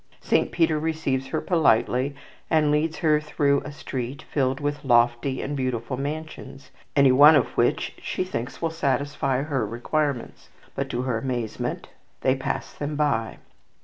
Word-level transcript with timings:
Saint 0.19 0.51
Peter 0.51 0.79
receives 0.79 1.27
her 1.27 1.39
politely, 1.41 2.15
and 2.49 2.71
leads 2.71 2.97
her 3.05 3.19
through 3.21 3.61
a 3.61 3.71
street 3.71 4.23
filled 4.31 4.59
with 4.59 4.83
lofty 4.83 5.43
and 5.43 5.55
beautiful 5.55 5.95
mansions, 5.95 6.71
any 6.95 7.11
one 7.11 7.35
of 7.35 7.49
which 7.55 7.93
she 8.01 8.23
thinks 8.23 8.63
will 8.63 8.71
satisfy 8.71 9.43
her 9.43 9.63
requirements; 9.63 10.49
but, 10.73 10.89
to 10.89 11.03
her 11.03 11.19
amazement, 11.19 11.87
they 12.21 12.33
pass 12.35 12.73
them 12.73 12.95
by. 12.95 13.37